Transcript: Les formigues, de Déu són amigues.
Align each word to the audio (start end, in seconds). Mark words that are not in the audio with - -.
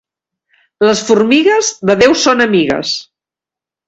Les 0.87 1.03
formigues, 1.09 1.69
de 1.89 1.97
Déu 1.99 2.15
són 2.21 2.41
amigues. 2.47 2.95